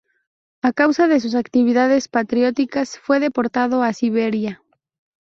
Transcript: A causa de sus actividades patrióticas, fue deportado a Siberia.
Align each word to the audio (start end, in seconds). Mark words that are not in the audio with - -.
A 0.63 0.73
causa 0.73 1.07
de 1.07 1.19
sus 1.19 1.35
actividades 1.35 2.07
patrióticas, 2.07 2.97
fue 2.97 3.19
deportado 3.19 3.83
a 3.83 3.93
Siberia. 3.93 4.63